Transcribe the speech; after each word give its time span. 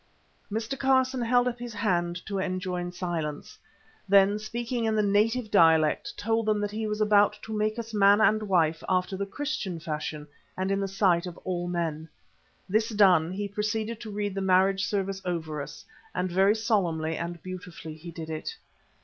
Mr. 0.51 0.75
Carson 0.79 1.21
held 1.21 1.47
up 1.47 1.59
his 1.59 1.75
hand 1.75 2.25
to 2.25 2.39
enjoin 2.39 2.91
silence. 2.91 3.59
Then, 4.09 4.39
speaking 4.39 4.85
in 4.85 4.95
the 4.95 5.03
native 5.03 5.51
dialect, 5.51 6.13
he 6.17 6.21
told 6.23 6.47
them 6.47 6.59
that 6.59 6.71
he 6.71 6.87
was 6.87 7.01
about 7.01 7.37
to 7.43 7.53
make 7.55 7.77
us 7.77 7.93
man 7.93 8.19
and 8.19 8.41
wife 8.41 8.83
after 8.89 9.15
the 9.15 9.27
Christian 9.27 9.79
fashion 9.79 10.27
and 10.57 10.71
in 10.71 10.79
the 10.79 10.87
sight 10.87 11.27
of 11.27 11.37
all 11.43 11.67
men. 11.67 12.09
This 12.67 12.89
done, 12.89 13.31
he 13.31 13.47
proceeded 13.47 13.99
to 14.01 14.09
read 14.09 14.33
the 14.33 14.41
marriage 14.41 14.83
service 14.83 15.21
over 15.23 15.61
us, 15.61 15.85
and 16.15 16.31
very 16.31 16.55
solemnly 16.55 17.15
and 17.15 17.39
beautifully 17.43 17.93
he 17.93 18.09
did 18.09 18.31
it. 18.31 18.57